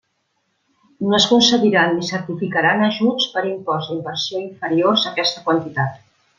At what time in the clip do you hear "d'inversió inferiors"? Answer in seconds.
3.93-5.07